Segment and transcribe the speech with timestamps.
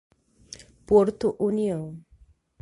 [0.87, 2.01] Porto União